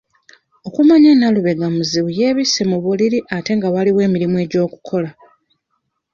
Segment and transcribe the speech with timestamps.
[0.67, 5.09] Okumanya Nalubega muzibu yeebisse mu buliri ate nga waliwo emirimu egy'okukola.